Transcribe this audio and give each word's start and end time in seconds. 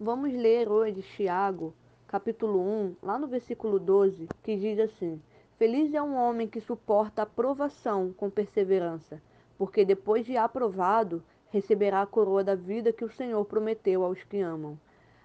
Vamos 0.00 0.32
ler 0.32 0.68
hoje 0.68 1.02
Tiago, 1.02 1.74
capítulo 2.06 2.60
1, 2.60 2.96
lá 3.02 3.18
no 3.18 3.26
versículo 3.26 3.80
12, 3.80 4.28
que 4.44 4.54
diz 4.54 4.78
assim: 4.78 5.20
Feliz 5.58 5.92
é 5.92 6.00
um 6.00 6.14
homem 6.14 6.46
que 6.46 6.60
suporta 6.60 7.22
a 7.22 7.26
provação 7.26 8.12
com 8.16 8.30
perseverança, 8.30 9.20
porque 9.58 9.84
depois 9.84 10.24
de 10.24 10.36
aprovado, 10.36 11.20
receberá 11.50 12.00
a 12.00 12.06
coroa 12.06 12.44
da 12.44 12.54
vida 12.54 12.92
que 12.92 13.04
o 13.04 13.10
Senhor 13.10 13.44
prometeu 13.44 14.04
aos 14.04 14.22
que 14.22 14.38
amam. 14.38 14.78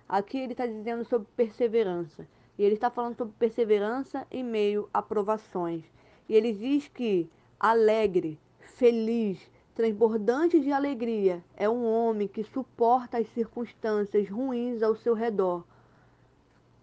Aqui 0.10 0.40
ele 0.40 0.54
está 0.54 0.66
dizendo 0.66 1.06
sobre 1.06 1.28
perseverança. 1.36 2.28
E 2.58 2.64
ele 2.64 2.74
está 2.74 2.90
falando 2.90 3.16
sobre 3.16 3.36
perseverança 3.38 4.26
em 4.32 4.44
meio 4.44 4.90
a 4.92 5.04
provações. 5.04 5.84
E 6.28 6.34
ele 6.34 6.52
diz 6.52 6.88
que 6.88 7.30
alegre, 7.60 8.40
feliz, 8.60 9.40
transbordante 9.76 10.60
de 10.60 10.72
alegria 10.72 11.44
é 11.56 11.70
um 11.70 11.86
homem 11.86 12.28
que 12.28 12.44
suporta 12.44 13.18
as 13.18 13.28
circunstâncias 13.30 14.30
ruins 14.30 14.84
ao 14.84 14.96
seu 14.96 15.14
redor 15.14 15.64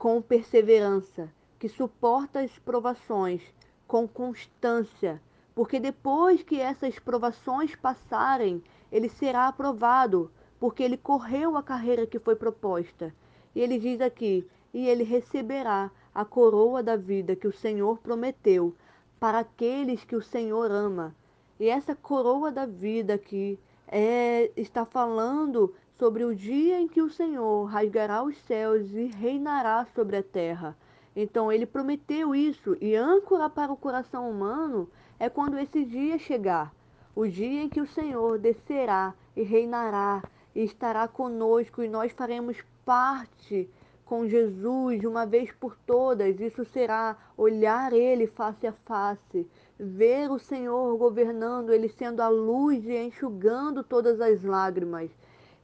com 0.00 0.22
perseverança, 0.22 1.28
que 1.58 1.68
suporta 1.68 2.40
as 2.40 2.58
provações 2.58 3.42
com 3.86 4.08
constância, 4.08 5.20
porque 5.54 5.78
depois 5.78 6.42
que 6.42 6.58
essas 6.58 6.98
provações 6.98 7.76
passarem, 7.76 8.62
ele 8.90 9.10
será 9.10 9.46
aprovado, 9.46 10.30
porque 10.58 10.82
ele 10.82 10.96
correu 10.96 11.54
a 11.54 11.62
carreira 11.62 12.06
que 12.06 12.18
foi 12.18 12.34
proposta. 12.34 13.14
E 13.54 13.60
ele 13.60 13.78
diz 13.78 14.00
aqui: 14.00 14.48
e 14.72 14.88
ele 14.88 15.04
receberá 15.04 15.90
a 16.14 16.24
coroa 16.24 16.82
da 16.82 16.96
vida 16.96 17.36
que 17.36 17.46
o 17.46 17.52
Senhor 17.52 17.98
prometeu 17.98 18.74
para 19.18 19.40
aqueles 19.40 20.02
que 20.02 20.16
o 20.16 20.22
Senhor 20.22 20.70
ama. 20.70 21.14
E 21.60 21.68
essa 21.68 21.94
coroa 21.94 22.50
da 22.50 22.64
vida 22.64 23.12
aqui 23.12 23.60
é, 23.86 24.50
está 24.56 24.86
falando 24.86 25.74
sobre 25.98 26.24
o 26.24 26.34
dia 26.34 26.80
em 26.80 26.88
que 26.88 27.02
o 27.02 27.10
Senhor 27.10 27.66
rasgará 27.66 28.22
os 28.22 28.34
céus 28.44 28.90
e 28.94 29.04
reinará 29.08 29.86
sobre 29.94 30.16
a 30.16 30.22
terra. 30.22 30.74
Então 31.14 31.52
ele 31.52 31.66
prometeu 31.66 32.34
isso 32.34 32.78
e 32.80 32.96
âncora 32.96 33.50
para 33.50 33.70
o 33.70 33.76
coração 33.76 34.30
humano 34.30 34.88
é 35.18 35.28
quando 35.28 35.58
esse 35.58 35.84
dia 35.84 36.18
chegar, 36.18 36.74
o 37.14 37.26
dia 37.26 37.62
em 37.62 37.68
que 37.68 37.82
o 37.82 37.86
Senhor 37.86 38.38
descerá 38.38 39.12
e 39.36 39.42
reinará 39.42 40.22
e 40.54 40.64
estará 40.64 41.06
conosco 41.06 41.82
e 41.82 41.88
nós 41.88 42.10
faremos 42.10 42.56
parte 42.86 43.68
com 44.10 44.26
Jesus 44.26 44.98
de 44.98 45.06
uma 45.06 45.24
vez 45.24 45.52
por 45.52 45.76
todas. 45.86 46.40
Isso 46.40 46.64
será 46.64 47.16
olhar 47.36 47.92
Ele 47.92 48.26
face 48.26 48.66
a 48.66 48.72
face, 48.72 49.48
ver 49.78 50.28
o 50.32 50.36
Senhor 50.36 50.98
governando, 50.98 51.72
Ele 51.72 51.88
sendo 51.88 52.20
a 52.20 52.28
luz 52.28 52.84
e 52.84 52.96
enxugando 52.96 53.84
todas 53.84 54.20
as 54.20 54.42
lágrimas. 54.42 55.12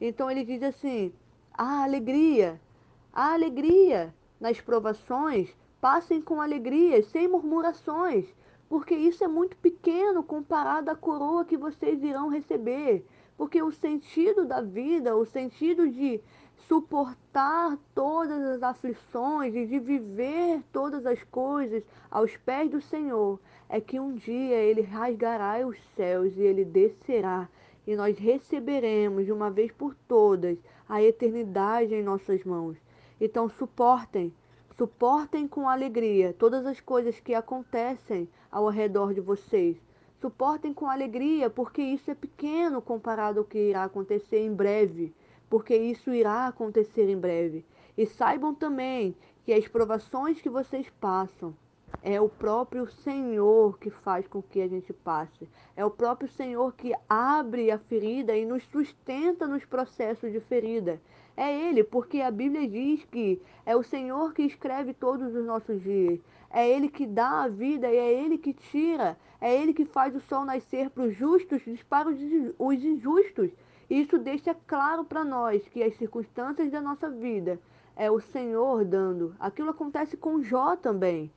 Então 0.01 0.31
ele 0.31 0.45
diz 0.45 0.63
assim: 0.63 1.13
a 1.53 1.83
alegria, 1.83 2.61
a 3.13 3.33
alegria 3.33 4.15
nas 4.39 4.61
provações, 4.61 5.53
passem 5.81 6.23
com 6.23 6.41
alegria, 6.41 7.03
sem 7.03 7.27
murmurações, 7.27 8.27
porque 8.69 8.95
isso 8.95 9.25
é 9.25 9.29
muito 9.29 9.57
pequeno 9.57 10.23
comparado 10.23 10.89
à 10.89 10.95
coroa 10.95 11.45
que 11.45 11.57
vocês 11.57 12.01
irão 12.01 12.29
receber. 12.29 13.05
Porque 13.37 13.63
o 13.63 13.71
sentido 13.71 14.45
da 14.45 14.61
vida, 14.61 15.17
o 15.17 15.25
sentido 15.25 15.89
de 15.89 16.21
suportar 16.69 17.79
todas 17.95 18.43
as 18.43 18.63
aflições 18.63 19.55
e 19.55 19.67
de 19.67 19.79
viver 19.79 20.63
todas 20.73 21.07
as 21.07 21.23
coisas 21.25 21.83
aos 22.11 22.37
pés 22.39 22.71
do 22.71 22.81
Senhor, 22.81 23.39
é 23.69 23.81
que 23.81 24.01
um 24.01 24.15
dia 24.15 24.57
ele 24.57 24.83
rasgará 24.83 25.67
os 25.67 25.79
céus 25.95 26.37
e 26.37 26.41
ele 26.41 26.65
descerá 26.65 27.49
e 27.87 27.95
nós 27.95 28.19
receberemos 28.19 29.25
de 29.25 29.33
uma 29.33 29.51
vez 29.51 29.71
por 29.71 29.95
todas 30.09 30.59
a 30.89 31.03
eternidade 31.03 31.95
em 31.95 32.03
nossas 32.03 32.43
mãos. 32.45 32.77
Então 33.21 33.49
suportem, 33.49 34.35
suportem 34.77 35.47
com 35.47 35.69
alegria 35.69 36.35
todas 36.37 36.67
as 36.67 36.81
coisas 36.81 37.21
que 37.21 37.33
acontecem 37.33 38.29
ao 38.51 38.69
redor 38.69 39.15
de 39.15 39.21
vocês. 39.21 39.77
Suportem 40.27 40.75
com 40.75 40.87
alegria, 40.87 41.49
porque 41.49 41.81
isso 41.81 42.11
é 42.11 42.15
pequeno 42.17 42.83
comparado 42.83 43.39
ao 43.39 43.45
que 43.45 43.71
irá 43.71 43.85
acontecer 43.85 44.41
em 44.41 44.53
breve, 44.53 45.15
porque 45.49 45.77
isso 45.77 46.13
irá 46.13 46.49
acontecer 46.49 47.09
em 47.09 47.17
breve. 47.17 47.65
E 47.97 48.05
saibam 48.05 48.53
também 48.53 49.17
que 49.45 49.53
as 49.53 49.69
provações 49.69 50.43
que 50.43 50.51
vocês 50.51 50.91
passam 50.99 51.57
é 52.03 52.21
o 52.21 52.29
próprio 52.29 52.89
Senhor 52.89 53.79
que 53.79 53.91
faz 53.91 54.27
com 54.27 54.43
que 54.43 54.61
a 54.61 54.69
gente 54.69 54.93
passe. 54.93 55.49
É 55.77 55.85
o 55.85 55.91
próprio 55.91 56.29
Senhor 56.29 56.73
que 56.75 56.93
abre 57.09 57.71
a 57.71 57.79
ferida 57.79 58.37
e 58.37 58.45
nos 58.45 58.65
sustenta 58.65 59.47
nos 59.47 59.65
processos 59.65 60.33
de 60.33 60.41
ferida. 60.41 61.01
É 61.37 61.69
Ele, 61.69 61.85
porque 61.85 62.21
a 62.21 62.31
Bíblia 62.31 62.67
diz 62.67 63.05
que 63.05 63.43
é 63.65 63.77
o 63.77 63.83
Senhor 63.83 64.33
que 64.33 64.43
escreve 64.43 64.95
todos 64.95 65.35
os 65.35 65.45
nossos 65.45 65.83
dias. 65.83 66.19
É 66.51 66.69
Ele 66.69 66.89
que 66.89 67.07
dá 67.07 67.43
a 67.43 67.49
vida 67.49 67.91
e 67.91 67.97
é 67.97 68.13
Ele 68.13 68.39
que 68.39 68.53
tira. 68.53 69.19
É 69.41 69.55
Ele 69.55 69.75
que 69.75 69.85
faz 69.85 70.15
o 70.15 70.21
sol 70.21 70.45
nascer 70.45 70.91
para 70.91 71.05
os 71.05 71.17
justos 71.17 71.67
e 71.67 71.77
para 71.85 72.09
os 72.09 72.85
injustos. 72.85 73.51
Isso 73.89 74.19
deixa 74.19 74.55
claro 74.67 75.05
para 75.05 75.25
nós 75.25 75.67
que 75.69 75.83
as 75.83 75.95
circunstâncias 75.97 76.71
da 76.71 76.81
nossa 76.81 77.11
vida 77.11 77.61
é 77.95 78.11
o 78.11 78.21
Senhor 78.21 78.85
dando. 78.85 79.35
Aquilo 79.39 79.71
acontece 79.71 80.17
com 80.17 80.43
Jó 80.43 80.77
também. 80.77 81.31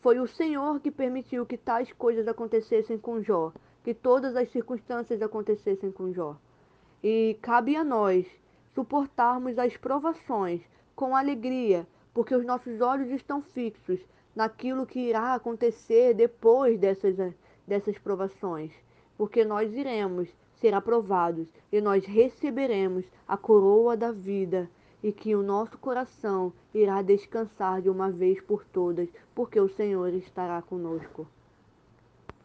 Foi 0.00 0.18
o 0.18 0.26
Senhor 0.26 0.80
que 0.80 0.90
permitiu 0.90 1.44
que 1.44 1.58
tais 1.58 1.92
coisas 1.92 2.26
acontecessem 2.26 2.96
com 2.96 3.22
Jó, 3.22 3.52
que 3.84 3.92
todas 3.92 4.34
as 4.34 4.50
circunstâncias 4.50 5.20
acontecessem 5.20 5.92
com 5.92 6.10
Jó. 6.10 6.36
E 7.02 7.38
cabe 7.42 7.76
a 7.76 7.84
nós 7.84 8.26
suportarmos 8.74 9.58
as 9.58 9.76
provações 9.76 10.62
com 10.96 11.14
alegria, 11.14 11.86
porque 12.14 12.34
os 12.34 12.46
nossos 12.46 12.80
olhos 12.80 13.10
estão 13.10 13.42
fixos 13.42 14.00
naquilo 14.34 14.86
que 14.86 15.00
irá 15.00 15.34
acontecer 15.34 16.14
depois 16.14 16.78
dessas, 16.78 17.16
dessas 17.66 17.98
provações, 17.98 18.72
porque 19.18 19.44
nós 19.44 19.70
iremos 19.74 20.30
ser 20.54 20.72
aprovados 20.72 21.46
e 21.70 21.78
nós 21.78 22.06
receberemos 22.06 23.04
a 23.28 23.36
coroa 23.36 23.98
da 23.98 24.12
vida 24.12 24.70
e 25.02 25.12
que 25.12 25.34
o 25.34 25.42
nosso 25.42 25.78
coração 25.78 26.52
irá 26.74 27.02
descansar 27.02 27.80
de 27.80 27.88
uma 27.88 28.10
vez 28.10 28.40
por 28.40 28.64
todas, 28.64 29.08
porque 29.34 29.58
o 29.58 29.68
Senhor 29.68 30.12
estará 30.14 30.60
conosco. 30.62 31.26